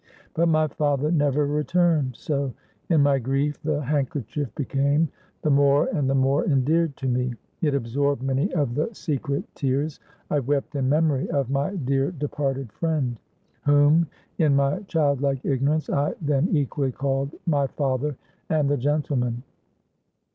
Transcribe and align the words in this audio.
But 0.33 0.47
my 0.47 0.65
father 0.65 1.11
never 1.11 1.45
returned; 1.45 2.15
so, 2.15 2.55
in 2.89 3.01
my 3.03 3.19
grief, 3.19 3.61
the 3.61 3.81
handkerchief 3.81 4.49
became 4.55 5.09
the 5.43 5.51
more 5.51 5.89
and 5.93 6.09
the 6.09 6.15
more 6.15 6.43
endeared 6.43 6.97
to 6.97 7.07
me; 7.07 7.35
it 7.61 7.75
absorbed 7.75 8.23
many 8.23 8.51
of 8.55 8.73
the 8.73 8.91
secret 8.95 9.43
tears 9.53 9.99
I 10.31 10.39
wept 10.39 10.73
in 10.75 10.89
memory 10.89 11.29
of 11.29 11.51
my 11.51 11.75
dear 11.75 12.11
departed 12.11 12.71
friend, 12.71 13.17
whom, 13.65 14.07
in 14.39 14.55
my 14.55 14.79
child 14.87 15.21
like 15.21 15.45
ignorance, 15.45 15.87
I 15.87 16.15
then 16.19 16.47
equally 16.49 16.91
called 16.91 17.35
my 17.45 17.67
father 17.67 18.15
and 18.49 18.67
the 18.71 18.77
gentleman. 18.77 19.43